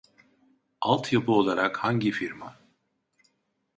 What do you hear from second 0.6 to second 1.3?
Alt